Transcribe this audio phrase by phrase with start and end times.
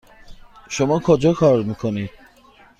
[0.69, 2.09] شما کجا کار میکنید؟